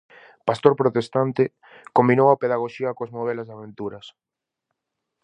[0.47, 1.43] Pastor protestante,
[1.97, 4.05] combinou a pedagoxía coas novelas de aventuras.